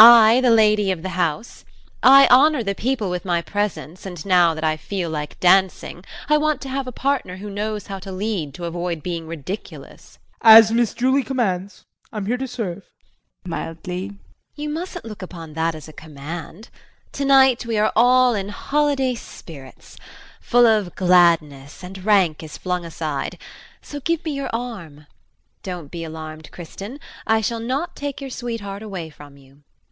[0.00, 1.64] I, the lady of the house!
[2.04, 6.36] I honor the people with my presence and now that I feel like dancing I
[6.38, 10.12] want to have a partner who knows how to lead to avoid being ridiculous.
[10.12, 10.40] JEAN.
[10.56, 11.82] As Miss Julie commands.
[12.12, 12.84] I'm here to serve.
[13.44, 14.12] JULIE [Mildly].
[14.54, 16.68] You mustn't look upon that as a command.
[17.10, 19.96] Tonight we are all in holiday spirits
[20.40, 23.36] full of gladness and rank is flung aside.
[23.82, 25.08] So, give me your arm!
[25.64, 29.64] Don't be alarmed, Kristin, I shall not take your sweetheart away from you.